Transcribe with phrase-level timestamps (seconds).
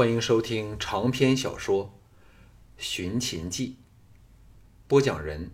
[0.00, 1.84] 欢迎收听长篇小说
[2.78, 3.68] 《寻秦记》，
[4.88, 5.50] 播讲人：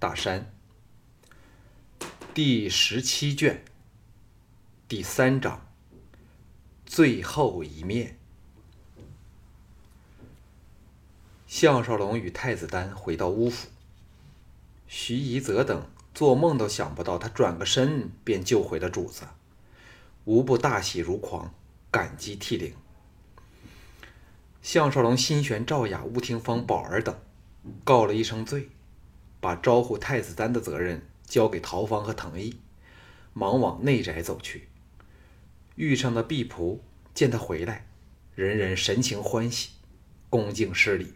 [0.00, 0.52] 大山。
[2.34, 3.64] 第十七卷，
[4.88, 5.68] 第三章，
[6.84, 8.18] 最后一面。
[11.46, 13.68] 项少龙与太子丹回到乌府，
[14.88, 19.28] 徐夷则等做梦都想不到，他转个身便救回了主子，
[20.24, 21.54] 无不大喜如狂，
[21.92, 22.74] 感激涕零。
[24.64, 27.14] 项少龙心悬赵雅、吴廷芳、宝儿等，
[27.84, 28.70] 告了一声罪，
[29.38, 32.58] 把招呼太子丹的责任交给陶芳和藤毅，
[33.34, 34.68] 忙往内宅走去。
[35.74, 36.78] 遇上的婢仆
[37.12, 37.86] 见他回来，
[38.34, 39.72] 人人神情欢喜，
[40.30, 41.12] 恭敬施礼。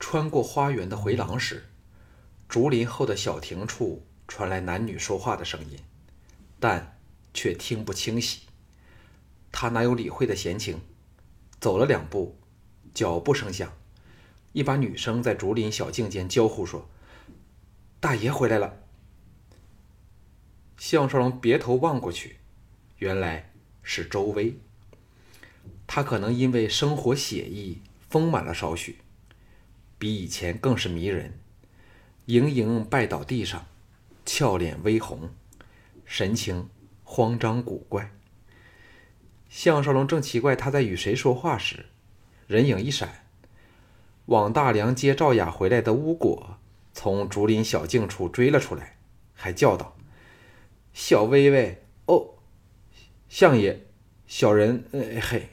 [0.00, 1.66] 穿过花园的回廊时，
[2.48, 5.78] 竹林后的小亭处传来男女说话的声音，
[6.58, 6.98] 但
[7.32, 8.40] 却听不清晰。
[9.52, 10.80] 他哪有理会的闲情？
[11.60, 12.38] 走了两步，
[12.94, 13.70] 脚步声响，
[14.52, 16.88] 一把女声在竹林小径间娇呼说
[18.00, 18.78] ：“大爷回来了。”
[20.78, 22.38] 项少龙别头望过去，
[22.96, 24.56] 原来是周薇。
[25.86, 28.96] 他可能因为生活写意，丰满了少许，
[29.98, 31.38] 比以前更是迷人。
[32.24, 33.66] 盈盈拜倒地上，
[34.24, 35.28] 俏脸微红，
[36.06, 36.70] 神情
[37.04, 38.10] 慌张古怪。
[39.50, 41.86] 项少龙正奇怪他在与谁说话时，
[42.46, 43.26] 人影一闪，
[44.26, 46.56] 往大梁接赵雅回来的巫果
[46.92, 48.96] 从竹林小径处追了出来，
[49.34, 49.96] 还叫道
[50.94, 52.34] ：“小薇薇，哦，
[53.28, 53.86] 相爷，
[54.28, 54.84] 小人……
[54.92, 55.48] 呃嘿，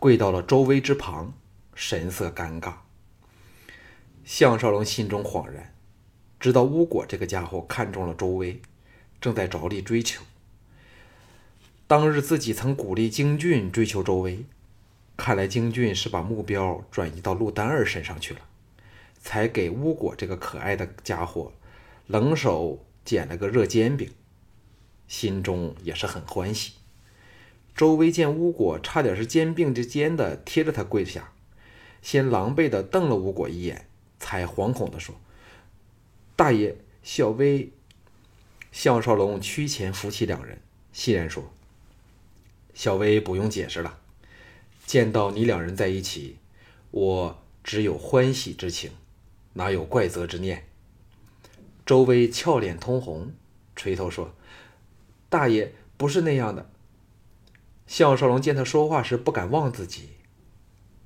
[0.00, 1.32] 跪到了周薇之旁，
[1.74, 2.74] 神色尴尬。”
[4.24, 5.72] 项少龙心中恍然，
[6.40, 8.60] 知道巫果这个家伙看中了周薇，
[9.20, 10.24] 正在着力追求。
[11.88, 14.44] 当日自己曾鼓励京俊追求周薇，
[15.16, 18.40] 看来京俊是把目标转移到陆丹儿身上去了，
[19.20, 21.52] 才给巫果这个可爱的家伙
[22.08, 24.10] 冷手捡了个热煎饼，
[25.06, 26.72] 心中也是很欢喜。
[27.76, 31.30] 周薇见巫果差点是肩并着肩的贴着他跪下，
[32.02, 33.86] 先狼狈的瞪了巫果一眼，
[34.18, 35.14] 才惶恐的说
[36.34, 37.70] ：“大爷，小薇。”
[38.72, 40.60] 项少龙屈前扶起两人，
[40.92, 41.52] 欣然说。
[42.76, 43.98] 小薇不用解释了，
[44.84, 46.36] 见到你两人在一起，
[46.90, 48.90] 我只有欢喜之情，
[49.54, 50.66] 哪有怪责之念？
[51.86, 53.32] 周薇俏脸通红，
[53.74, 54.34] 垂头说
[55.30, 56.70] ：“大爷不是那样的。”
[57.88, 60.10] 项少龙见他说话时不敢望自己，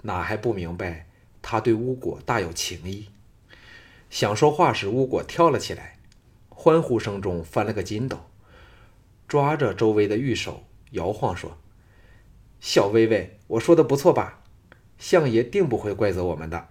[0.03, 1.07] 哪还不明白
[1.41, 3.11] 他对巫果大有情意？
[4.11, 6.01] 想说话时，巫果跳了起来，
[6.49, 8.19] 欢呼声中翻了个筋斗，
[9.29, 10.65] 抓着周薇的玉手。
[10.91, 11.57] 摇晃说
[12.61, 14.43] ：“小薇薇，我说的不错吧？
[14.99, 16.69] 相爷定不会怪责我们的。”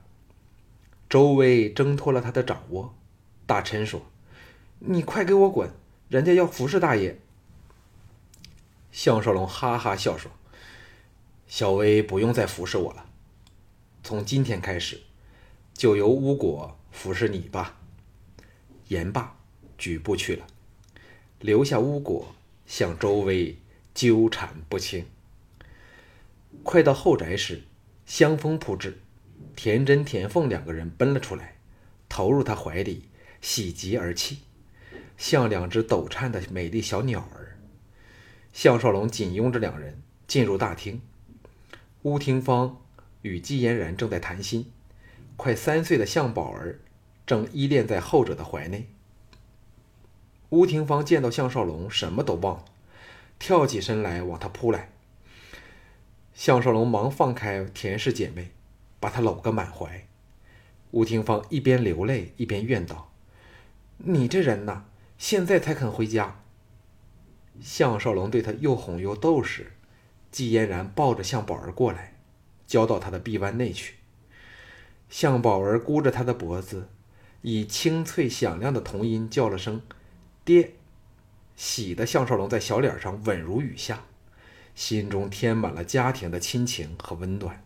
[1.09, 2.93] 周薇挣脱了他的掌握，
[3.47, 4.05] 大臣说
[4.79, 5.71] ：“你快给我滚！
[6.07, 7.19] 人家要服侍大爷。”
[8.91, 10.31] 项少龙哈哈笑说
[11.47, 13.05] ：“小薇不用再服侍我了，
[14.03, 15.01] 从今天开始，
[15.73, 17.79] 就由巫果服侍你吧。”
[18.89, 19.35] 言罢，
[19.77, 20.45] 举步去了，
[21.39, 23.57] 留下巫果向周薇。
[23.93, 25.05] 纠缠不清。
[26.63, 27.63] 快到后宅时，
[28.05, 28.99] 香风扑至，
[29.55, 31.55] 田真、田凤两个人奔了出来，
[32.07, 33.03] 投入他怀里，
[33.39, 34.39] 喜极而泣，
[35.17, 37.57] 像两只抖颤的美丽小鸟儿。
[38.51, 41.01] 项少龙紧拥着两人进入大厅，
[42.01, 42.81] 乌廷芳
[43.21, 44.71] 与季嫣然正在谈心，
[45.37, 46.79] 快三岁的向宝儿
[47.27, 48.89] 正依恋在后者的怀内。
[50.49, 52.65] 乌廷芳见到项少龙，什么都忘了。
[53.39, 54.91] 跳起身来往他扑来，
[56.33, 58.51] 项少龙忙放开田氏姐妹，
[58.99, 60.05] 把她搂个满怀。
[60.91, 63.11] 吴廷芳一边流泪一边怨道
[63.97, 64.85] ：“你这人呐，
[65.17, 66.41] 现在才肯回家。”
[67.61, 69.71] 项少龙对他又哄又逗时，
[70.31, 72.15] 季嫣然抱着向宝儿过来，
[72.67, 73.95] 交到他的臂弯内去。
[75.09, 76.89] 向宝儿箍着他的脖子，
[77.41, 79.81] 以清脆响亮的童音叫了声
[80.43, 80.73] “爹”。
[81.59, 84.05] 喜的项少龙在小脸上稳如雨下，
[84.75, 87.61] 心中填满了家庭的亲情和温暖。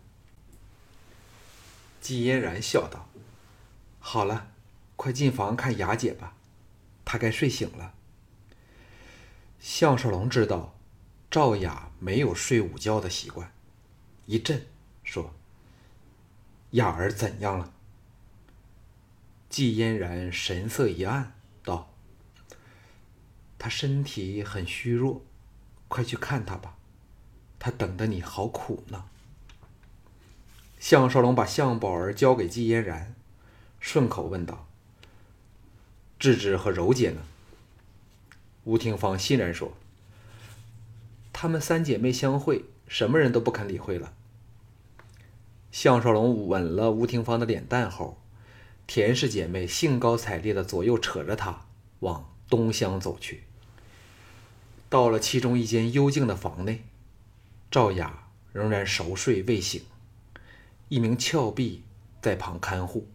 [2.00, 3.08] 季嫣然笑道
[4.00, 4.48] ：“好了，
[4.96, 6.34] 快进房看雅姐吧，
[7.04, 7.94] 她该睡醒了。”
[9.62, 10.76] 项少龙知道
[11.30, 13.52] 赵雅没有睡午觉的习惯，
[14.26, 14.66] 一震
[15.04, 15.32] 说
[16.72, 17.72] ：“雅儿怎样了？”
[19.48, 21.32] 季嫣然神色一暗。
[21.62, 21.93] 道
[23.64, 25.24] 他身体很虚弱，
[25.88, 26.76] 快去看他吧。
[27.58, 29.06] 他等得你好苦呢。
[30.78, 33.14] 项少龙把项宝儿交给季嫣然，
[33.80, 34.68] 顺口问道
[36.20, 37.22] ：“智智和柔姐呢？”
[38.64, 39.72] 吴廷芳欣然说
[41.32, 44.12] ：“她们三姐妹相会，什么人都不肯理会了。”
[45.72, 48.20] 项少龙吻了吴廷芳的脸蛋后，
[48.86, 51.64] 田氏姐妹兴高采烈的左右扯着他
[52.00, 53.44] 往东厢走去。
[54.94, 56.84] 到了其中一间幽静的房内，
[57.68, 59.82] 赵雅仍然熟睡未醒，
[60.88, 61.82] 一名峭壁
[62.22, 63.08] 在旁看护。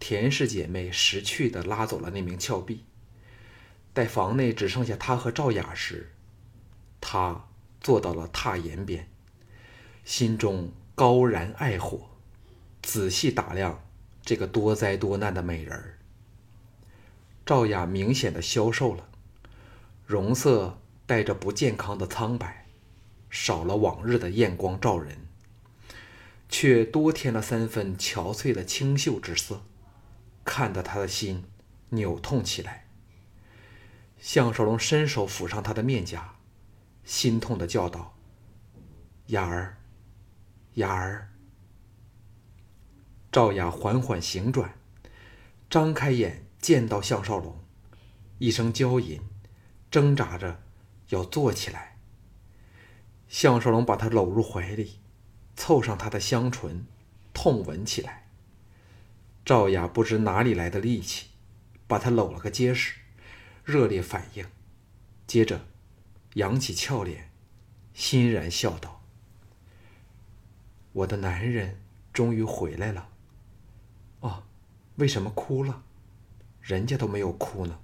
[0.00, 2.82] 田氏姐妹识趣的拉走了那名峭壁，
[3.92, 6.14] 待房内只剩下她和赵雅时，
[6.98, 7.44] 他
[7.82, 9.06] 坐到了榻沿边，
[10.02, 12.08] 心中高燃爱火，
[12.80, 13.84] 仔细打量
[14.22, 15.98] 这个多灾多难的美人儿。
[17.44, 19.07] 赵雅明显的消瘦了。
[20.08, 22.64] 容色带着不健康的苍白，
[23.28, 25.28] 少了往日的艳光照人，
[26.48, 29.60] 却多添了三分憔悴的清秀之色，
[30.46, 31.44] 看得他的心
[31.90, 32.86] 扭痛起来。
[34.18, 36.36] 项少龙伸手抚上他的面颊，
[37.04, 38.16] 心痛的叫道
[39.28, 39.76] ：“雅儿，
[40.76, 41.34] 雅儿。”
[43.30, 44.74] 赵雅缓缓醒转，
[45.68, 47.62] 张开眼见到项少龙，
[48.38, 49.20] 一声娇吟。
[49.90, 50.60] 挣扎着
[51.08, 51.96] 要坐起来，
[53.28, 55.00] 项少龙把她搂入怀里，
[55.56, 56.86] 凑上她的香唇，
[57.32, 58.28] 痛吻起来。
[59.44, 61.28] 赵雅不知哪里来的力气，
[61.86, 62.96] 把他搂了个结实，
[63.64, 64.44] 热烈反应，
[65.26, 65.64] 接着
[66.34, 67.30] 扬起俏脸，
[67.94, 69.02] 欣然笑道
[70.92, 71.80] ：“我的男人
[72.12, 73.08] 终于回来了。
[74.20, 74.42] 哦，
[74.96, 75.82] 为什么哭了？
[76.60, 77.78] 人家都没有哭呢。”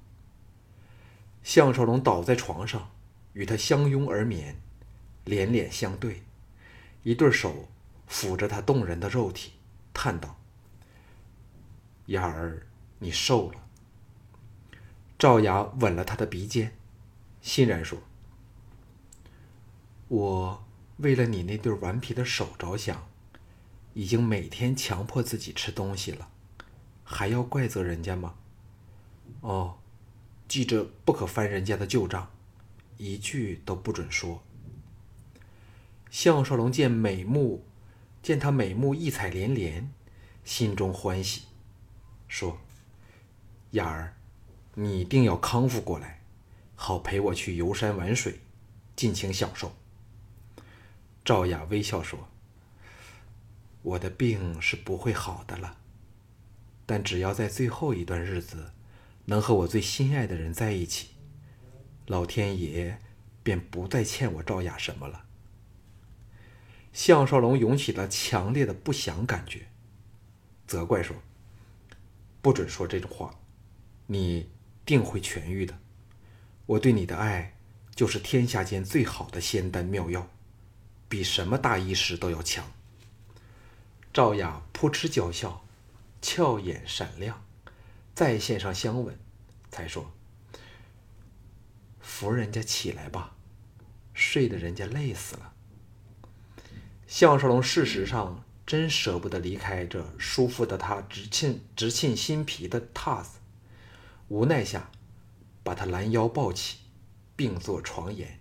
[1.44, 2.90] 项少龙倒在床上，
[3.34, 4.56] 与他相拥而眠，
[5.24, 6.22] 脸脸相对，
[7.02, 7.68] 一对手
[8.08, 9.52] 抚着他动人的肉体，
[9.92, 10.40] 叹道
[12.06, 12.66] ：“雅儿，
[12.98, 13.60] 你瘦了。”
[15.18, 16.74] 赵雅吻了他的鼻尖，
[17.42, 17.98] 欣然说
[20.08, 20.64] ：“我
[20.96, 23.06] 为了你那对顽皮的手着想，
[23.92, 26.30] 已经每天强迫自己吃东西了，
[27.04, 28.34] 还要怪责人家吗？”
[29.42, 29.76] 哦。
[30.54, 32.30] 记着不可翻人家的旧账，
[32.96, 34.40] 一句都不准说。
[36.12, 37.66] 项少龙见美目，
[38.22, 39.90] 见他美目异彩连连，
[40.44, 41.46] 心中欢喜，
[42.28, 42.60] 说
[43.74, 44.14] ：“雅儿，
[44.74, 46.20] 你一定要康复过来，
[46.76, 48.38] 好陪我去游山玩水，
[48.94, 49.74] 尽情享受。”
[51.24, 52.28] 赵雅微笑说
[53.82, 55.78] ：“我的病是不会好的了，
[56.86, 58.70] 但只要在最后一段日子。”
[59.26, 61.08] 能和我最心爱的人在一起，
[62.06, 62.98] 老天爷
[63.42, 65.24] 便不再欠我赵雅什么了。
[66.92, 69.68] 项少龙涌起了强烈的不祥感觉，
[70.66, 71.16] 责怪说
[72.40, 73.40] ：“不准说这种话，
[74.06, 74.50] 你
[74.86, 75.78] 定会痊愈的。
[76.66, 77.56] 我对你的爱
[77.94, 80.28] 就是天下间最好的仙丹妙药，
[81.08, 82.70] 比什么大医师都要强。”
[84.12, 85.64] 赵雅扑哧娇笑，
[86.22, 87.43] 俏眼闪亮。
[88.14, 89.18] 再献上香吻，
[89.70, 90.12] 才说
[92.00, 93.34] ：“扶人家起来吧，
[94.12, 95.52] 睡得人家累死了。”
[97.08, 103.40] 项少龙事实上真舍不得离开这舒服的他直沁直沁心脾的榻子，
[104.28, 104.90] 无奈下，
[105.64, 106.78] 把他拦腰抱起，
[107.34, 108.40] 并坐床沿。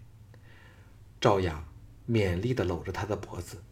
[1.20, 1.66] 赵雅
[2.08, 3.64] 勉力的搂着他的脖子，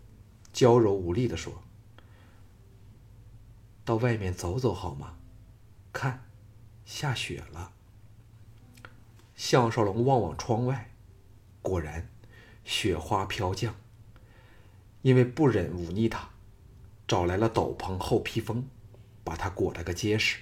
[0.52, 1.62] 娇柔无力的说
[3.86, 5.18] ：“到外面走走好吗？”
[5.94, 6.26] 看，
[6.86, 7.74] 下雪了。
[9.36, 10.92] 项少龙望望窗外，
[11.62, 12.10] 果然，
[12.64, 13.76] 雪花飘降。
[15.02, 16.30] 因为不忍忤逆他，
[17.08, 18.68] 找来了斗篷、厚披风，
[19.24, 20.40] 把他裹了个结实，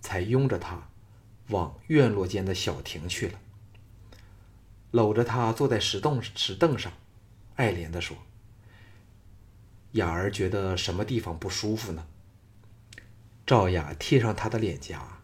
[0.00, 0.88] 才拥着他
[1.48, 3.40] 往院落间的小亭去了。
[4.92, 6.92] 搂着他坐在石凳石凳上，
[7.56, 8.16] 爱怜的说
[9.92, 12.06] ：“雅儿觉得什么地方不舒服呢？”
[13.50, 15.22] 赵雅贴上他的脸颊，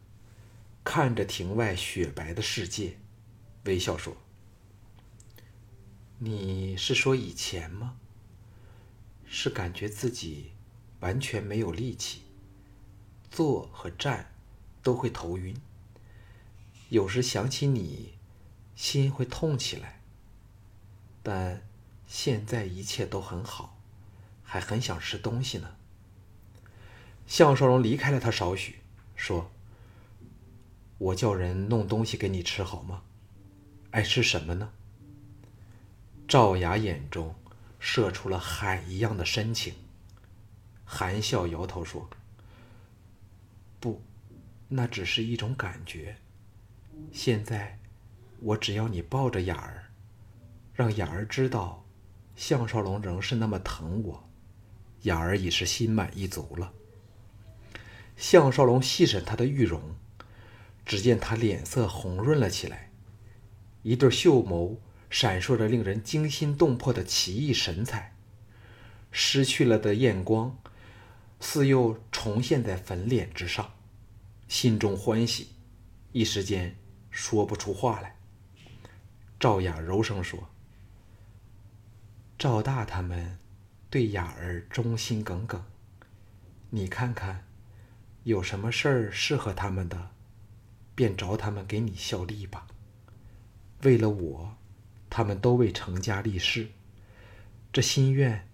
[0.82, 2.98] 看着庭外雪白的世界，
[3.66, 4.16] 微笑说
[6.18, 7.94] ：“你是说以前吗？
[9.24, 10.50] 是感觉自己
[10.98, 12.22] 完全没有力气，
[13.30, 14.34] 坐和站
[14.82, 15.56] 都会头晕。
[16.88, 18.14] 有时想起你，
[18.74, 20.00] 心会痛起来。
[21.22, 21.62] 但
[22.08, 23.78] 现在一切都很好，
[24.42, 25.76] 还很想吃东西呢。”
[27.26, 28.76] 项少龙离开了他少许，
[29.16, 29.50] 说
[30.98, 33.02] ：“我叫人弄东西给你吃好吗？
[33.90, 34.70] 爱吃什么呢？”
[36.28, 37.34] 赵雅眼中
[37.78, 39.74] 射出了海一样的深情，
[40.84, 42.08] 含笑摇头说
[43.80, 44.00] ：“不，
[44.68, 46.16] 那只是一种感觉。
[47.12, 47.78] 现在，
[48.40, 49.90] 我只要你抱着雅儿，
[50.72, 51.84] 让雅儿知道，
[52.36, 54.28] 项少龙仍是那么疼我，
[55.02, 56.72] 雅儿已是心满意足了。”
[58.16, 59.94] 项少龙细审他的玉容，
[60.84, 62.90] 只见他脸色红润了起来，
[63.82, 64.76] 一对秀眸。
[65.08, 68.16] 闪烁着令人惊心动魄的奇异神采，
[69.12, 70.58] 失去了的艳光
[71.38, 73.72] 似又重现在粉脸之上，
[74.48, 75.50] 心中欢喜，
[76.10, 76.76] 一时间
[77.08, 78.16] 说不出话来。
[79.38, 80.50] 赵雅柔声说
[82.36, 83.38] ：“赵大他们
[83.88, 85.64] 对雅儿忠心耿耿，
[86.70, 87.45] 你看看，
[88.26, 90.10] 有什么事儿适合他们的，
[90.94, 92.66] 便找他们给你效力吧。
[93.82, 94.52] 为了我。”
[95.08, 96.68] 他们都为成家立室，
[97.72, 98.46] 这心愿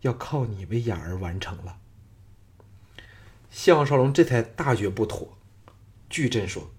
[0.00, 1.78] 要靠你为雅儿完成了。
[3.50, 5.36] 项少龙这才大觉不妥，
[6.08, 6.72] 巨震说：“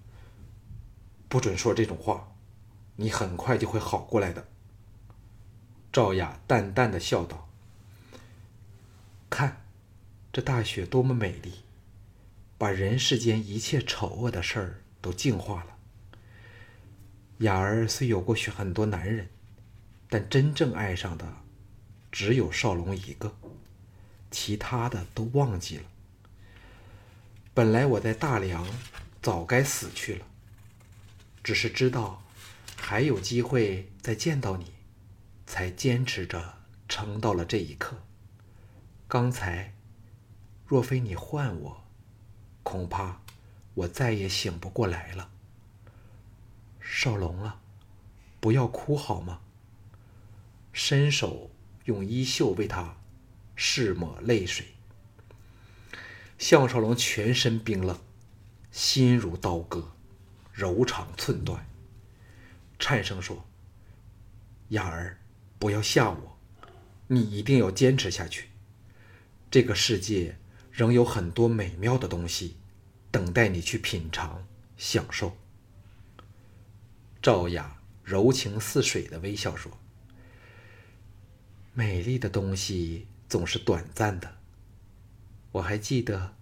[1.29, 2.35] 不准说这种话，
[2.97, 4.47] 你很快就会好过来的。”
[5.93, 7.47] 赵雅淡淡的笑道
[9.29, 9.61] ：“看，
[10.33, 11.53] 这大雪多么美丽，
[12.57, 15.77] 把人世间一切丑恶的事儿都净化了。”
[17.39, 19.29] 雅儿虽有过许很多男人，
[20.09, 21.25] 但真正爱上的
[22.11, 23.35] 只有少龙一个，
[24.31, 25.83] 其他的都忘记了。
[27.53, 28.67] 本来我在大梁
[29.21, 30.25] 早该死去了，
[31.43, 32.23] 只是知道
[32.75, 34.73] 还有机会再见到你，
[35.45, 36.55] 才坚持着
[36.89, 38.01] 撑到了这一刻。
[39.07, 39.75] 刚才
[40.65, 41.86] 若非你唤我，
[42.67, 43.21] 恐怕
[43.75, 45.29] 我再也醒不过来了。
[46.81, 47.61] 少龙啊，
[48.41, 49.39] 不要哭好吗？
[50.73, 51.49] 伸手
[51.85, 52.97] 用衣袖为他
[53.55, 54.65] 拭抹泪水。
[56.37, 57.97] 项少龙全身冰冷，
[58.69, 59.91] 心如刀割，
[60.51, 61.65] 柔肠寸断，
[62.77, 63.45] 颤声说
[64.75, 65.21] ：“雅儿，
[65.57, 66.37] 不要吓我，
[67.07, 68.49] 你一定要坚持下去。
[69.49, 70.37] 这个世界
[70.77, 72.55] 仍有很多美妙的东西，
[73.09, 75.35] 等待你去品尝、享受。”
[77.19, 79.71] 赵雅柔情似水的微笑说
[81.73, 84.35] ：“美丽的东西总是短暂的。
[85.53, 86.35] 我还记得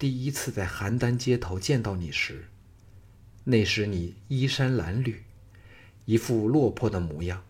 [0.00, 2.48] 第一次在邯郸街头见到你时，
[3.44, 5.18] 那时你衣衫褴褛，
[6.06, 7.44] 一副落魄的模样。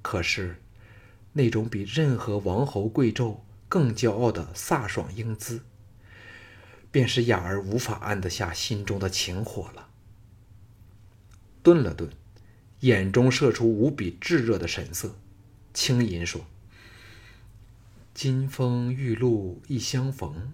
[0.00, 0.62] 可是，
[1.34, 3.40] 那种比任何王侯贵胄
[3.74, 5.62] 更骄傲的飒爽英姿，
[6.92, 9.88] 便是雅儿无法按得下心中的情火了。”
[11.60, 12.08] 顿了顿，
[12.80, 15.16] 眼中射出无比炙热的神色，
[15.72, 16.46] 轻吟说
[18.14, 20.52] ：“金风玉露一相逢，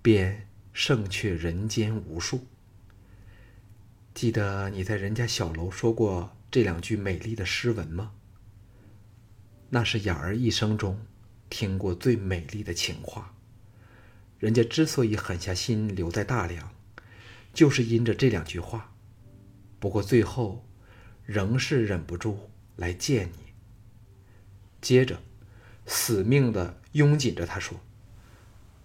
[0.00, 2.46] 便胜却人间无数。”
[4.14, 8.12] 记得你在人家小楼说过这两句美丽的诗文吗？
[9.70, 11.04] 那是雅儿一生中
[11.56, 13.34] 听过最美丽的情话。
[14.38, 16.70] 人家之所以狠下心留在大梁，
[17.54, 18.92] 就是因着这两句话。
[19.80, 20.66] 不过最后，
[21.24, 23.54] 仍是忍不住来见你。
[24.82, 25.22] 接着，
[25.86, 27.80] 死命的拥紧着他说：“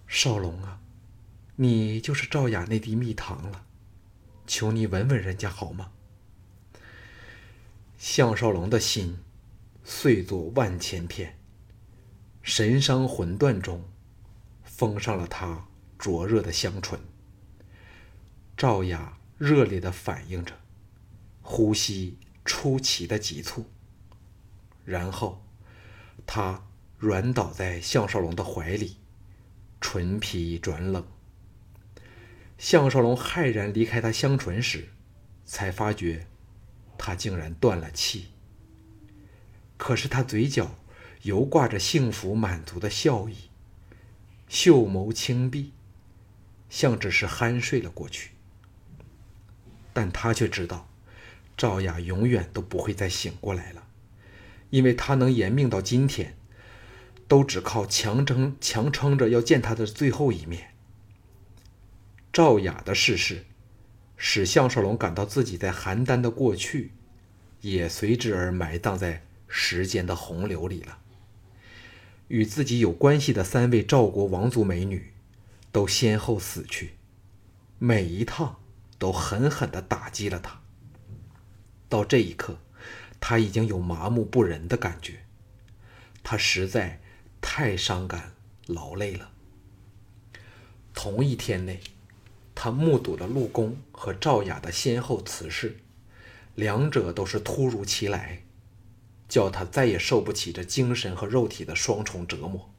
[0.08, 0.80] 少龙啊，
[1.56, 3.66] 你就是赵雅那滴蜜糖了，
[4.46, 5.92] 求你吻吻人家好吗？”
[7.98, 9.18] 项少龙的心
[9.84, 11.38] 碎作万千片，
[12.42, 13.84] 神伤魂断中，
[14.64, 15.66] 封上了他
[15.98, 16.98] 灼热的香唇。
[18.56, 20.54] 赵雅热烈的反应着。
[21.44, 23.66] 呼吸出奇的急促，
[24.84, 25.44] 然后
[26.24, 26.62] 他
[26.98, 28.96] 软倒在项少龙的怀里，
[29.80, 31.04] 唇皮转冷。
[32.58, 34.90] 项少龙骇然离开他香唇时，
[35.44, 36.28] 才发觉
[36.96, 38.28] 他竟然断了气。
[39.76, 40.76] 可是他嘴角
[41.22, 43.36] 犹挂着幸福满足的笑意，
[44.48, 45.72] 秀眸轻闭，
[46.68, 48.30] 像只是酣睡了过去。
[49.92, 50.88] 但他却知道。
[51.54, 53.86] 赵雅永远都不会再醒过来了，
[54.70, 56.34] 因为他能延命到今天，
[57.28, 60.72] 都只靠强撑强撑着要见他的最后一面。
[62.32, 63.44] 赵雅的逝世，
[64.16, 66.92] 使项少龙感到自己在邯郸的过去，
[67.60, 70.98] 也随之而埋葬在时间的洪流里了。
[72.32, 75.12] 与自己有关系的三位赵国王族美女，
[75.70, 76.94] 都先后死去，
[77.78, 78.58] 每一趟
[78.98, 80.62] 都狠狠地打击了他。
[81.90, 82.56] 到这一刻，
[83.20, 85.26] 他已经有麻木不仁的感觉。
[86.22, 87.02] 他实在
[87.42, 88.32] 太伤感
[88.66, 89.30] 劳累了。
[90.94, 91.82] 同一天内，
[92.54, 95.76] 他目睹了陆公和赵雅的先后辞世，
[96.54, 98.42] 两者都是突如其来，
[99.32, 102.70] 叫他再也受不起这精神和肉体的双重折磨。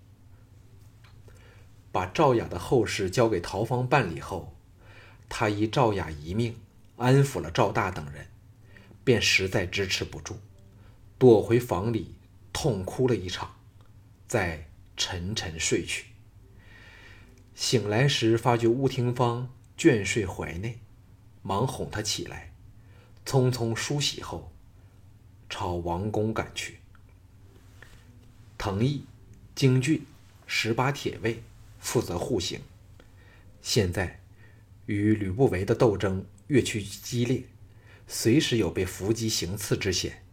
[1.92, 4.56] 把赵雅的后事交给陶芳办理后，
[5.28, 6.56] 他依赵雅遗命
[6.98, 8.28] 安抚了赵大等人，
[9.04, 10.36] 便实在支持不住，
[11.18, 12.14] 躲回房里
[12.54, 13.56] 痛哭了一场，
[14.28, 16.06] 再沉沉睡去。
[17.56, 20.78] 醒来时，发觉乌廷芳倦睡怀内，
[21.42, 22.54] 忙哄他起来，
[23.26, 24.53] 匆匆梳洗后，
[25.54, 26.80] 朝王宫赶去。
[28.58, 29.06] 滕毅、
[29.54, 30.04] 京俊、
[30.48, 31.44] 十八铁卫
[31.78, 32.60] 负责护行。
[33.62, 34.20] 现在
[34.88, 37.44] 与吕不韦的斗争越趋激烈，
[38.08, 40.24] 随时有被伏击行刺之险，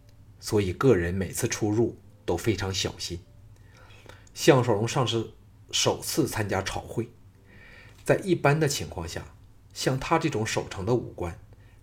[0.40, 3.20] 所以个人每次出入都非常小心。
[4.32, 5.32] 项少龙上是。
[5.70, 7.08] 首次参加朝会，
[8.04, 9.24] 在一般的情况下，
[9.72, 11.38] 像他这种守城的武官，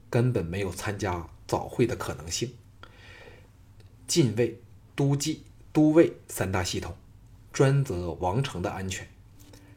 [0.09, 2.51] 根本没有参加早会的可能性。
[4.07, 4.59] 禁卫、
[4.95, 6.95] 都记、都尉三大系统，
[7.53, 9.07] 专责王城的安全。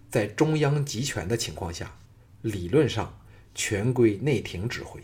[0.09, 1.95] 在中央集权的情况下，
[2.41, 3.19] 理论上
[3.55, 5.03] 全归内廷指挥，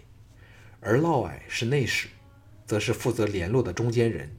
[0.81, 2.09] 而嫪毐是内史，
[2.67, 4.35] 则是负责联络的中间人。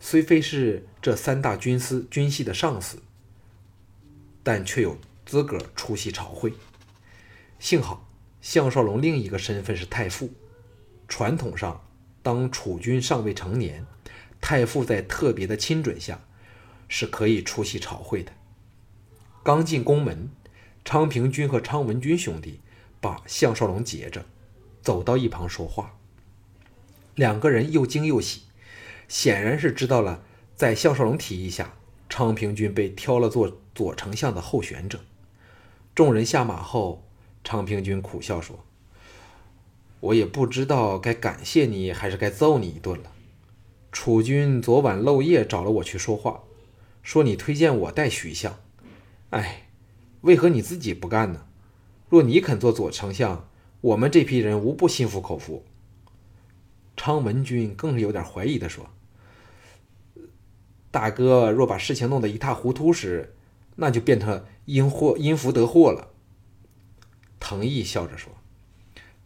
[0.00, 3.02] 虽非是这三大军司军系的上司。
[4.48, 6.52] 但却有资格出席朝会。
[7.58, 8.08] 幸好
[8.40, 10.30] 项少龙另一个身份是太傅，
[11.08, 11.84] 传统上，
[12.22, 13.84] 当储君尚未成年，
[14.40, 16.20] 太傅在特别的亲准下，
[16.88, 18.32] 是可以出席朝会的。
[19.42, 20.30] 刚进宫门，
[20.84, 22.60] 昌平君和昌文君兄弟
[23.00, 24.24] 把项少龙截着，
[24.82, 25.98] 走到一旁说话。
[27.14, 28.42] 两个人又惊又喜，
[29.08, 30.22] 显然是知道了，
[30.54, 31.74] 在项少龙提议下，
[32.08, 33.60] 昌平君被挑了做。
[33.76, 35.00] 左丞相的候选者，
[35.94, 37.04] 众人下马后，
[37.44, 38.64] 昌平君苦笑说
[40.00, 43.12] ：“我也不知道该感谢你还是该揍你一顿了。
[43.98, 46.42] 楚军昨晚漏夜找了我去说话，
[47.02, 48.60] 说你推荐我代徐相。
[49.30, 49.68] 哎，
[50.20, 51.46] 为何你自己不干呢？
[52.10, 53.48] 若你肯做左丞相，
[53.80, 55.64] 我们这批人无不心服口服。”
[56.94, 58.90] 昌文君更是有点怀疑的说
[60.92, 63.34] ：“大哥若把事情弄得一塌糊涂时，”
[63.76, 66.10] 那就变成因祸因福得祸了。
[67.40, 68.30] 藤毅笑着说：“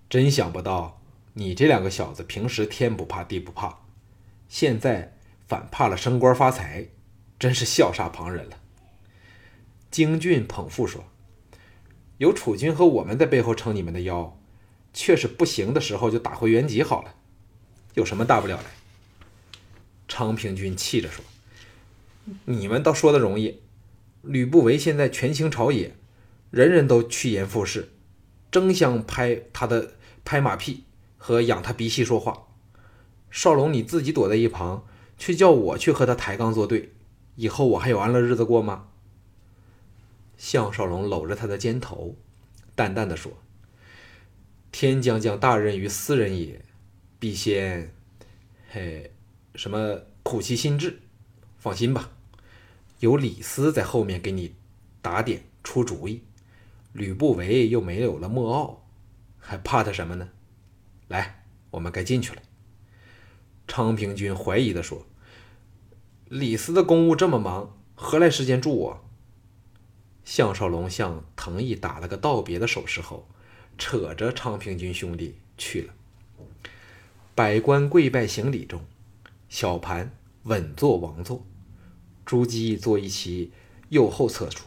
[0.09, 1.03] 真想不到，
[1.33, 3.81] 你这两个小子平时天不怕地不怕，
[4.51, 5.17] 现在
[5.49, 6.89] 反怕了升官发财，
[7.39, 8.59] 真是笑煞旁人了。”
[9.91, 11.05] 京俊捧腹说
[12.19, 14.39] ：“有楚军和我们在背后撑你们的腰，
[14.93, 17.15] 却是不行的时候就打回原籍好了，
[17.95, 18.65] 有什么大不了的？”
[20.07, 21.25] 昌平君气着说
[22.45, 23.63] ：“你们倒说的容易。”
[24.23, 25.97] 吕不韦现在权倾朝野，
[26.51, 27.91] 人人都趋炎附势，
[28.51, 29.95] 争相拍他的
[30.27, 30.85] 拍马屁
[31.17, 32.49] 和仰他鼻息说话。
[33.31, 34.85] 少龙，你自己躲在一旁，
[35.17, 36.93] 却叫我去和他抬杠作对，
[37.37, 38.89] 以后我还有安乐日子过吗？
[40.37, 42.17] 项少龙搂着他的肩头，
[42.75, 43.33] 淡淡的说
[44.73, 46.65] ：“天将降大任于斯人也，
[47.19, 47.95] 必先，
[48.71, 49.13] 嘿，
[49.55, 51.01] 什么苦其心志。
[51.59, 52.11] 放心吧。”
[53.01, 54.55] 有李斯在后面给你
[55.01, 56.23] 打点出主意，
[56.93, 58.87] 吕不韦又没有了莫敖，
[59.39, 60.29] 还怕他什么呢？
[61.09, 62.43] 来，我们该进去了。
[63.71, 65.07] 昌平君怀疑的说
[66.29, 69.05] ：“李斯的公务这么忙，何来时间助我？”
[70.27, 73.29] 项少龙向藤毅打了个道别的手势后，
[73.79, 75.95] 扯着昌平君兄弟去了。
[77.37, 78.85] 百官跪拜行礼中，
[79.49, 80.11] 小盘
[80.43, 81.47] 稳坐王座。
[82.27, 83.53] 朱姬坐一其
[83.91, 84.67] 右后侧处。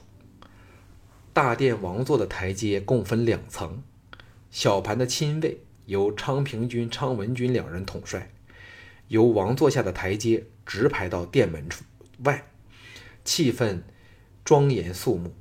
[1.34, 3.84] 大殿王座的台阶共分两层，
[4.50, 8.33] 小盘的亲卫由昌平君、昌文君两人统帅，
[9.08, 11.84] 由王座下的台阶直排到殿门处
[12.24, 12.48] 外，
[13.24, 13.82] 气氛
[14.44, 15.34] 庄严肃穆。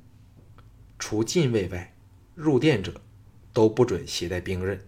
[0.99, 1.95] 除禁卫外，
[2.35, 3.01] 入殿者
[3.51, 4.79] 都不准携带兵刃。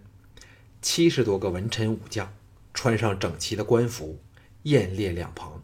[0.80, 2.32] 七十多个文臣武将
[2.72, 4.18] 穿上整齐的官服，
[4.62, 5.62] 雁列两旁，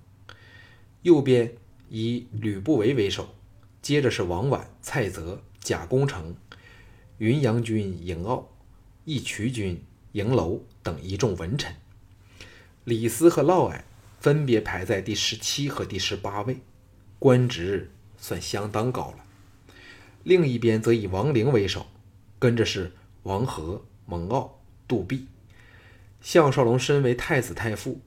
[1.03, 1.55] 右边。
[1.95, 3.35] 以吕不韦为首，
[3.83, 6.35] 接着是王绾、蔡泽、贾公成、
[7.19, 8.49] 云阳君嬴傲、
[9.05, 11.75] 义渠君嬴楼等一众文臣。
[12.85, 13.83] 李斯和嫪毐
[14.19, 16.59] 分别排在第十七和第十八位，
[17.19, 19.25] 官职算相当高了。
[20.25, 21.87] 另一边则以王陵为首，
[22.39, 22.93] 跟着是
[23.23, 24.51] 王和、蒙骜、
[24.89, 25.29] 杜弼。
[26.21, 28.01] 项少龙身为太子太傅，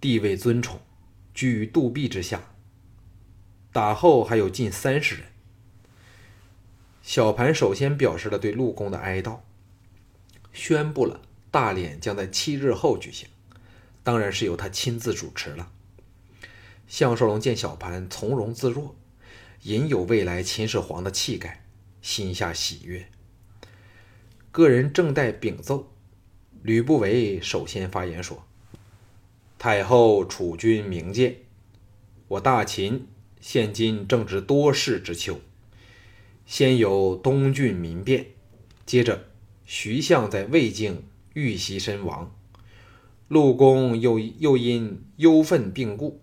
[0.00, 0.80] 地位尊崇，
[1.32, 2.42] 居于杜壁之下。
[3.72, 5.24] 打后还有近三十人。
[7.02, 9.38] 小盘首先表示了对陆公的哀悼，
[10.52, 11.20] 宣布了
[11.52, 13.28] 大殓将在七日后举行，
[14.02, 15.70] 当然是由他亲自主持了。
[16.86, 18.96] 项少龙见小盘从容自若，
[19.62, 21.64] 隐有未来秦始皇的气概，
[22.02, 23.06] 心下喜悦。
[24.50, 25.92] 个人正待禀奏，
[26.62, 28.44] 吕不韦首先发言说
[29.58, 31.36] ：“太后储君明鉴，
[32.26, 33.06] 我大秦
[33.40, 35.40] 现今正值多事之秋。”
[36.44, 38.26] 先有东郡民变，
[38.84, 39.28] 接着
[39.64, 42.34] 徐相在魏境遇袭身亡，
[43.30, 46.20] 陆公又又因忧愤病故，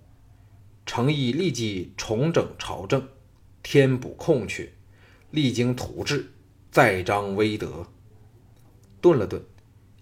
[0.86, 3.08] 诚意立即重整朝政，
[3.64, 4.74] 填补空缺，
[5.32, 6.34] 励精图治，
[6.70, 7.88] 再彰威德。
[9.00, 9.42] 顿了顿，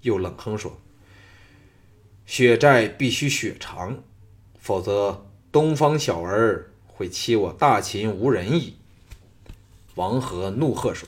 [0.01, 0.81] 又冷哼说
[2.25, 4.03] ：“血债必须血偿，
[4.57, 8.77] 否则东方小儿会欺我大秦无人矣。”
[9.93, 11.07] 王和怒喝说：“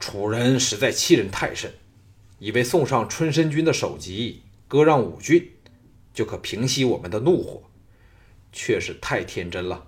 [0.00, 1.72] 楚人实在欺人太甚，
[2.38, 5.52] 以为送上春申君的首级，割让五郡，
[6.12, 7.70] 就可平息我们的怒火，
[8.52, 9.86] 却是太天真了。”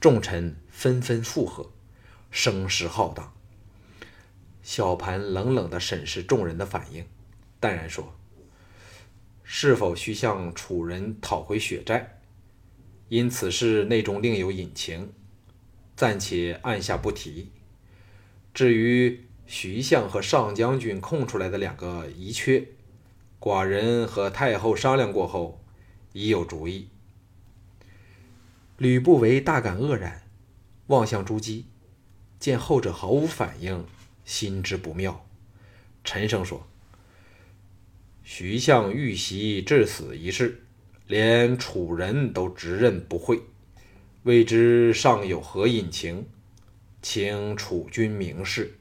[0.00, 1.70] 众臣纷纷附和，
[2.30, 3.32] 声势浩荡。
[4.62, 7.06] 小盘冷冷地审视众人的反应，
[7.60, 8.14] 淡然说
[9.42, 12.20] ：“是否需向楚人讨回血债？
[13.08, 15.12] 因此事内中另有隐情。”
[15.96, 17.50] 暂且按下不提。
[18.52, 22.66] 至于徐相和上将军空出来的两个遗缺，
[23.40, 25.60] 寡人和太后商量过后，
[26.12, 26.88] 已有主意。
[28.76, 30.22] 吕不韦大感愕然，
[30.88, 31.66] 望向朱姬，
[32.38, 33.86] 见后者毫无反应，
[34.24, 35.24] 心知不妙，
[36.02, 36.66] 沉声说
[38.24, 40.62] ：“徐相遇袭致死一事，
[41.06, 43.40] 连楚人都直认不讳。”
[44.24, 46.26] 未知尚有何隐情，
[47.00, 48.76] 请楚君明示。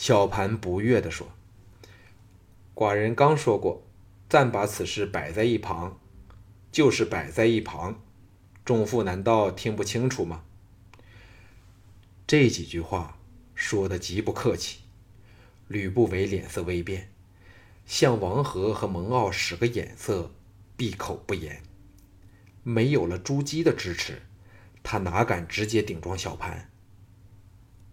[0.00, 1.28] 小盘不悦地说
[2.74, 3.82] ：“寡人刚说过，
[4.30, 6.00] 暂把此事摆在一旁，
[6.72, 8.00] 就是摆在一旁。
[8.64, 10.42] 众父难道听不清楚吗？”
[12.26, 13.18] 这几句话
[13.54, 14.78] 说的极不客气。
[15.68, 17.12] 吕不韦脸色微变，
[17.84, 20.30] 向王和和蒙骜使个眼色，
[20.78, 21.62] 闭口不言。
[22.62, 24.22] 没有了朱姬的支持，
[24.82, 26.69] 他哪敢直接顶撞小盘？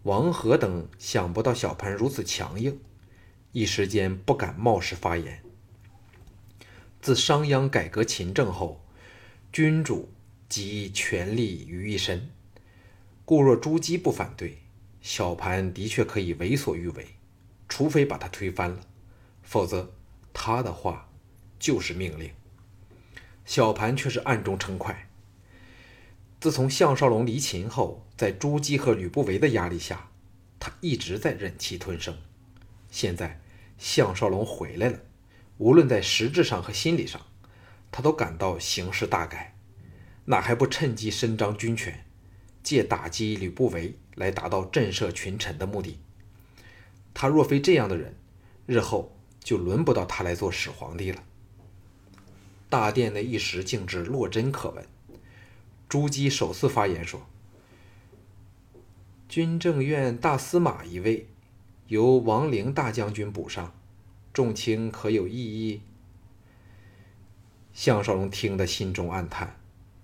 [0.04, 2.80] 王和等想不到小盘如此强硬，
[3.52, 5.42] 一时间不敢冒失发言。
[7.00, 8.84] 自商鞅改革秦政后，
[9.52, 10.10] 君主
[10.48, 12.30] 集权力于一身，
[13.24, 14.58] 故若朱姬不反对，
[15.00, 17.06] 小盘的确可以为所欲为，
[17.68, 18.80] 除非把他推翻了，
[19.42, 19.92] 否则
[20.32, 21.10] 他的话
[21.58, 22.30] 就是命令。
[23.44, 25.07] 小盘却是暗中称快。
[26.40, 30.10] 自从项少龙离秦后，在朱姬和吕不韦的压力下，
[30.60, 32.16] 他一直在忍气吞声。
[32.90, 33.40] 现在
[33.76, 35.00] 项少龙回来了，
[35.56, 37.20] 无论在实质上和心理上，
[37.90, 39.56] 他都感到形势大改，
[40.26, 42.04] 哪还不趁机伸张军权，
[42.62, 45.98] 借打击吕不韦来达到震慑群臣的目的？
[47.12, 48.14] 他若非这样的人，
[48.64, 51.24] 日后就轮不到他来做始皇帝了。
[52.70, 54.86] 大殿内一时静至落针可闻。
[55.88, 57.26] 朱姬首次发言说
[59.26, 61.26] ：“军政院大司马一位，
[61.86, 63.72] 由王陵大将军补上，
[64.34, 65.80] 众卿可有异议？”
[67.72, 69.56] 项少龙听得心中暗叹，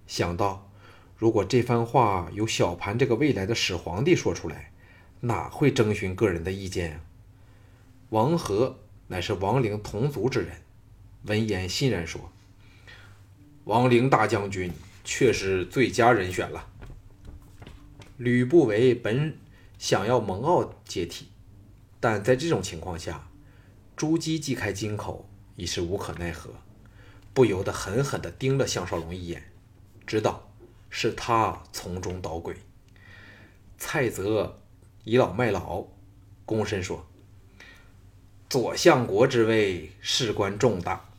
[0.07, 0.71] 想到
[1.19, 4.73] 如果这番话由小盘这个未来的始皇帝说出来，
[5.21, 7.01] 哪会征询个人的意见啊？
[8.09, 10.63] 王和乃是王陵同族之人，
[11.25, 12.31] 闻言欣然说。
[13.65, 14.71] 王陵大将军
[15.05, 16.71] 却是最佳人选了。
[18.17, 19.37] 吕不韦本
[19.79, 21.27] 想要蒙骜接替，
[22.01, 23.29] 但在这种情况下，
[23.95, 26.51] 朱姬既开金口，已是无可奈何，
[27.33, 29.51] 不由得狠狠地盯了项少龙一眼，
[30.07, 30.49] 知道
[30.89, 32.57] 是他从中捣鬼。
[33.77, 34.61] 蔡泽
[35.05, 35.85] 倚老卖老，
[36.47, 37.07] 躬身说
[38.49, 41.11] ：“左相国之位事关重大，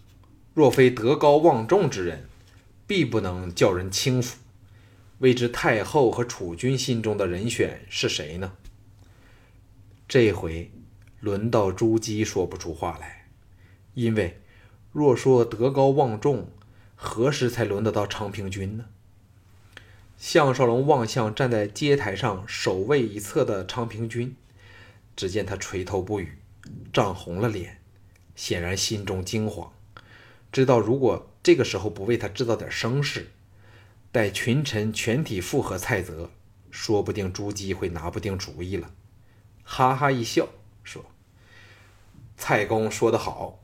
[0.54, 2.28] 若非德高望重之人。”
[2.88, 4.38] 必不能叫人轻浮。
[5.20, 8.54] 未知太后和楚军心中的人选是谁呢？
[10.08, 10.72] 这回
[11.20, 13.28] 轮到朱姬说不出话来，
[13.94, 14.42] 因为
[14.92, 16.50] 若说德高望重，
[16.96, 18.86] 何时才轮得到昌平君呢？
[20.18, 24.36] 项少龙望向站在阶台上守卫一侧的昌平君，
[25.16, 26.38] 只见他垂头不语，
[26.94, 27.82] 涨红了脸，
[28.36, 29.72] 显然心中惊慌，
[30.52, 33.30] 知道如果这个时候不为他制造点声势，
[34.12, 36.32] 待群臣全体附和蔡泽，
[36.72, 38.92] 说不定朱姬会拿不定主意了。
[39.64, 40.50] 哈哈一笑，
[40.84, 41.06] 说
[42.36, 43.60] ：“蔡公说得好，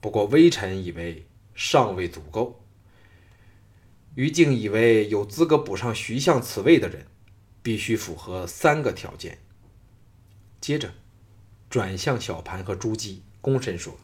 [0.00, 2.64] 不过微臣以为尚未足够。
[4.14, 7.06] 于竟以为有资格补上徐相此位的人，
[7.62, 9.36] 必须符合三个条件。”
[10.62, 10.94] 接着，
[11.68, 13.98] 转向小盘和朱姬，躬身说：“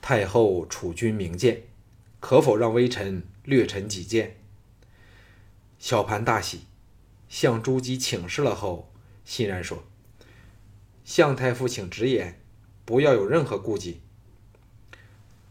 [0.00, 1.64] 太后储君明鉴，
[2.20, 4.36] 可否让微臣略陈己见？”
[5.78, 6.62] 小盘大喜，
[7.28, 8.92] 向朱姬请示了后，
[9.24, 9.84] 欣然说
[11.04, 12.40] ：“向太傅，请直言，
[12.84, 14.00] 不要有任何顾忌。”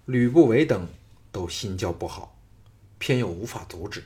[0.05, 0.87] 吕不韦等
[1.31, 2.37] 都心叫不好，
[2.97, 4.03] 偏又无法阻止。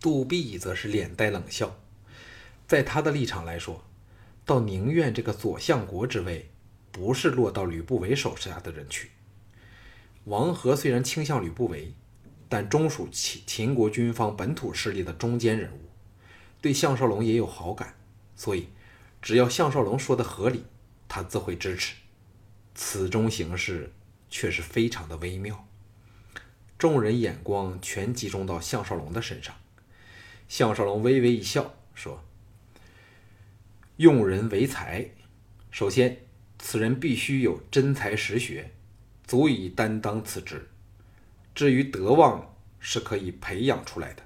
[0.00, 1.78] 杜弼则是脸带冷笑，
[2.66, 3.82] 在他的立场来说。
[4.44, 6.48] 倒宁愿这个左相国之位
[6.92, 9.10] 不是落到吕不韦手下的人去。
[10.26, 11.94] 王和虽然倾向吕不韦，
[12.48, 15.88] 但终属秦秦国军方本土势力的中间人物，
[16.60, 17.94] 对项少龙也有好感，
[18.34, 18.68] 所以
[19.22, 20.64] 只要项少龙说的合理，
[21.06, 21.94] 他自会支持。
[22.74, 23.92] 此中形势
[24.28, 25.66] 却是非常的微妙，
[26.76, 29.54] 众人眼光全集中到项少龙的身上。
[30.48, 32.22] 项少龙微微一笑，说。
[33.96, 35.08] 用人为才，
[35.70, 36.18] 首先，
[36.58, 38.72] 此人必须有真才实学，
[39.26, 40.68] 足以担当此职。
[41.54, 44.22] 至于德望，是可以培养出来的，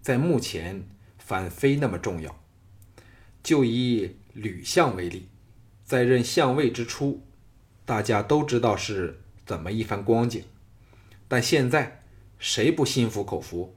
[0.00, 2.42] 在目前反非那么重要。
[3.42, 5.28] 就以吕相为例，
[5.84, 7.22] 在任相位之初，
[7.84, 10.42] 大家都知道是怎么一番光景，
[11.28, 12.02] 但现在
[12.38, 13.76] 谁不心服口服？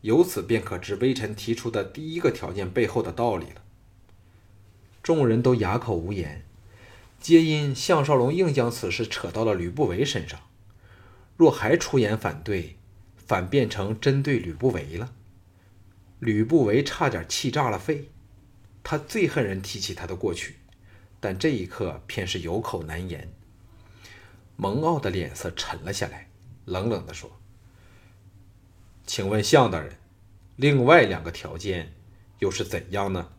[0.00, 3.62] 由此便可知微臣提出的第一个条件背后的道理了。
[5.02, 6.44] 众人都哑口无言，
[7.20, 10.40] 皆因项少龙硬将此事扯到了吕不韦身上。
[11.36, 12.76] 若还出言反对，
[13.16, 15.12] 反变成针对吕不韦了。
[16.18, 18.10] 吕不韦差点气炸了肺，
[18.82, 20.56] 他最恨人提起他的过去，
[21.20, 23.32] 但这一刻偏是有口难言。
[24.56, 26.28] 蒙骜的脸色沉了下来，
[26.66, 27.30] 冷冷地说
[29.06, 29.96] ：“请问项大人，
[30.56, 31.94] 另外两个条件
[32.40, 33.30] 又是怎样呢？”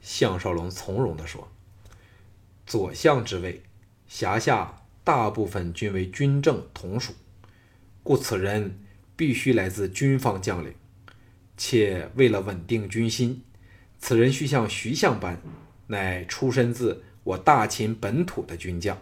[0.00, 1.50] 项少龙从容地说
[2.68, 3.62] ：“左相之位，
[4.06, 7.14] 辖下大部分均为军政同属，
[8.02, 8.80] 故此人
[9.16, 10.74] 必须来自军方将领。
[11.56, 13.42] 且为了稳定军心，
[13.98, 15.40] 此人须像徐相般，
[15.86, 19.00] 乃出身自我大秦本土的军将，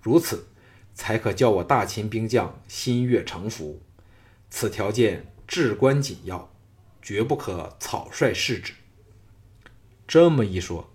[0.00, 0.46] 如此
[0.94, 3.82] 才可叫我大秦兵将心悦诚服。
[4.48, 6.54] 此条件至关紧要，
[7.02, 8.72] 绝不可草率试之。”
[10.06, 10.91] 这么一说，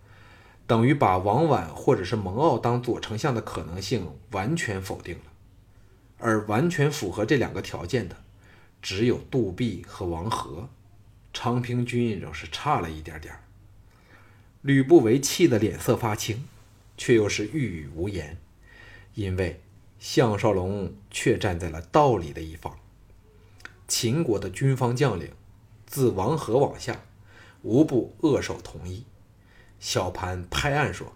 [0.67, 5.21] 等于把王绾或者是蒙骜当左丞相的可能性完全否定了。
[6.19, 8.17] 而完全符合这两个条件的，
[8.81, 10.67] 只有杜弼和王和，
[11.31, 13.33] 昌平君仍是差了一点点。
[14.61, 16.45] 吕不韦气得脸色发青，
[16.97, 18.37] 却又是欲语无言，
[19.13, 19.61] 因为
[19.99, 22.77] 项少龙却站在了道理的一方。
[23.87, 25.31] 秦国的军方将领，
[25.85, 27.01] 自王和往下。
[27.63, 29.03] 无不扼守同意。
[29.79, 31.15] 小盘拍案说：“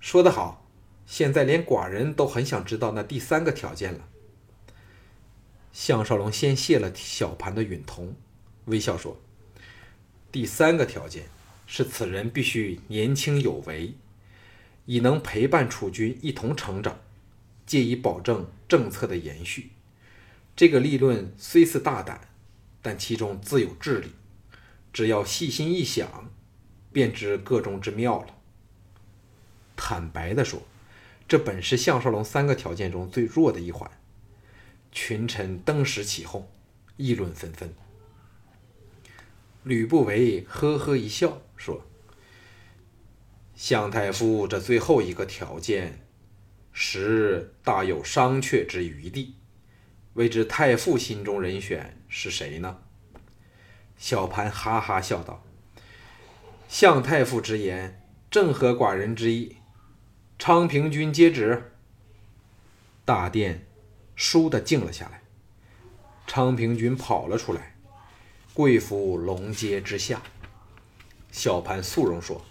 [0.00, 0.68] 说得好！
[1.06, 4.08] 现在连寡人都很想知道那第三个条件了。”
[5.72, 8.14] 项少龙先谢了小盘的允同，
[8.66, 9.18] 微笑说
[10.30, 11.24] ：“第三个条件
[11.66, 13.94] 是此人必须年轻有为，
[14.84, 17.00] 以能陪伴楚军一同成长，
[17.64, 19.70] 借以保证政策的延续。
[20.54, 22.28] 这个立论虽似大胆，
[22.82, 24.12] 但其中自有智理。”
[24.92, 26.30] 只要细心一想，
[26.92, 28.34] 便知个中之妙了。
[29.74, 30.62] 坦白的说，
[31.26, 33.90] 这本是项少龙三个条件中最弱的一环。
[34.92, 36.46] 群臣登时起哄，
[36.98, 37.72] 议论纷纷。
[39.64, 41.86] 吕不韦呵呵一笑，说
[43.56, 46.04] ：“项太傅这最后一个条件，
[46.72, 49.36] 实大有商榷之余地。
[50.14, 52.82] 未知太傅心中人选是谁呢？”
[53.96, 55.42] 小盘哈哈笑道
[56.72, 59.58] ：“向太傅之言，正合寡人之意。
[60.38, 61.74] 昌平君接旨。”
[63.04, 63.66] 大殿
[64.16, 65.20] 倏地静了下来。
[66.26, 67.76] 昌平君跑了出来，
[68.54, 70.22] 跪伏龙阶之下。
[71.30, 72.42] 小盘肃容说：“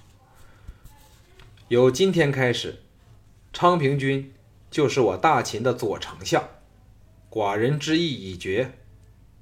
[1.70, 2.84] 由今天开始，
[3.52, 4.32] 昌平君
[4.70, 6.48] 就是我大秦的左丞相。
[7.32, 8.78] 寡人之意已决，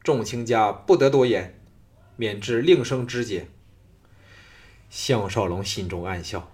[0.02, 1.60] 众卿家不得多言。”
[2.16, 3.50] 免至令生枝节。
[4.90, 6.52] 项少龙心中暗笑，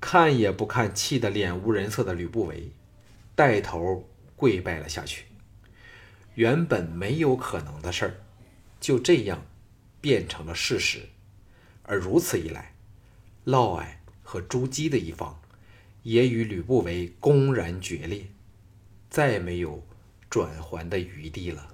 [0.00, 2.70] 看也不看气得脸无人色的吕不韦，
[3.34, 5.24] 带头跪拜了下去。
[6.34, 8.14] 原本没有可能的事儿，
[8.80, 9.44] 就这样
[10.00, 11.08] 变成了事实。
[11.82, 12.74] 而如此一来，
[13.44, 13.86] 嫪毐
[14.22, 15.40] 和朱姬的一方
[16.02, 18.26] 也与吕不韦公然决裂，
[19.10, 19.84] 再没有
[20.30, 21.73] 转圜的余地了。